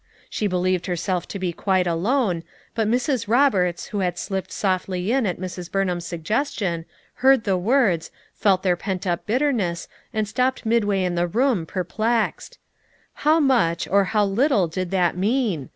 [0.31, 2.41] She believed herself to be quite alone,
[2.73, 3.27] but Mrs.
[3.27, 5.69] Roberts, who had slipped softly in at Mrs.
[5.71, 6.85] Burnkain's suggestion,
[7.17, 12.57] heard the words, felt their pent up bitterness and stopped midway in the room, perplexed.
[13.13, 15.69] How much, or how little did that mean?